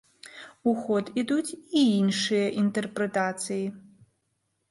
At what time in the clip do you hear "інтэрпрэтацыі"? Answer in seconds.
2.61-3.59